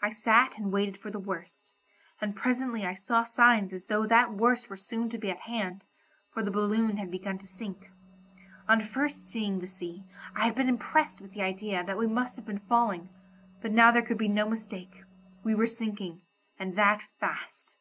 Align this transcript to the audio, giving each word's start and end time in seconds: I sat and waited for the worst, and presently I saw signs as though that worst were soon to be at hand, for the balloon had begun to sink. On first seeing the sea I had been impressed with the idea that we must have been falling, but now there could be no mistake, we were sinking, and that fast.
I 0.00 0.10
sat 0.10 0.56
and 0.56 0.70
waited 0.72 0.96
for 0.96 1.10
the 1.10 1.18
worst, 1.18 1.72
and 2.20 2.36
presently 2.36 2.86
I 2.86 2.94
saw 2.94 3.24
signs 3.24 3.72
as 3.72 3.86
though 3.86 4.06
that 4.06 4.32
worst 4.32 4.70
were 4.70 4.76
soon 4.76 5.08
to 5.08 5.18
be 5.18 5.28
at 5.28 5.40
hand, 5.40 5.82
for 6.32 6.44
the 6.44 6.52
balloon 6.52 6.98
had 6.98 7.10
begun 7.10 7.38
to 7.38 7.48
sink. 7.48 7.90
On 8.68 8.80
first 8.80 9.28
seeing 9.28 9.58
the 9.58 9.66
sea 9.66 10.04
I 10.36 10.44
had 10.44 10.54
been 10.54 10.68
impressed 10.68 11.20
with 11.20 11.32
the 11.32 11.42
idea 11.42 11.82
that 11.82 11.98
we 11.98 12.06
must 12.06 12.36
have 12.36 12.46
been 12.46 12.60
falling, 12.60 13.08
but 13.60 13.72
now 13.72 13.90
there 13.90 14.02
could 14.06 14.18
be 14.18 14.28
no 14.28 14.48
mistake, 14.48 15.02
we 15.42 15.52
were 15.56 15.66
sinking, 15.66 16.22
and 16.60 16.76
that 16.76 17.02
fast. 17.18 17.74